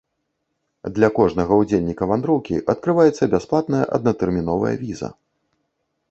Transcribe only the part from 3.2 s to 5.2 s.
бясплатная аднатэрміновая віза!